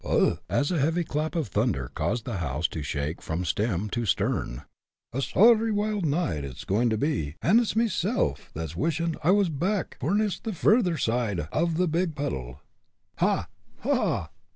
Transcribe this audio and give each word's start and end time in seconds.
Ugh!" 0.03 0.39
as 0.49 0.71
a 0.71 0.79
heavy 0.79 1.03
clap 1.03 1.35
of 1.35 1.49
thunder 1.49 1.91
caused 1.93 2.25
the 2.25 2.37
house 2.37 2.67
to 2.69 2.81
shake 2.81 3.21
from 3.21 3.45
stem 3.45 3.87
to 3.89 4.07
stern, 4.07 4.63
"a 5.13 5.21
sorry 5.21 5.71
wild 5.71 6.07
night 6.07 6.43
it's 6.43 6.63
a 6.63 6.65
goin' 6.65 6.89
to 6.89 6.97
be, 6.97 7.35
an' 7.43 7.59
it's 7.59 7.75
meself 7.75 8.49
that's 8.55 8.75
wishin' 8.75 9.15
I 9.23 9.29
was 9.29 9.49
back 9.49 9.99
forninst 9.99 10.41
the 10.43 10.53
furdther 10.53 10.97
side 10.99 11.47
av 11.53 11.77
the 11.77 11.87
big 11.87 12.15
puddle." 12.15 12.61
"Ha! 13.17 13.47
ha!" 13.81 14.31